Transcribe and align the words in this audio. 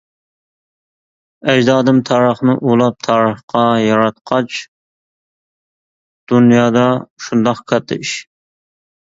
ئەجدادىم 1.51 1.99
تارىخنى 2.09 2.55
ئۇلاپ 2.69 2.97
تارىخقا، 3.09 3.61
ياراتقاچ 3.83 4.57
دۇنيادا 6.33 6.89
شۇنداق 7.29 7.63
كاتتا 7.75 8.01
ئىش. 8.03 8.17